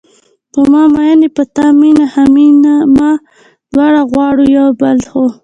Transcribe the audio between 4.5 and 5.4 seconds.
یو بل خو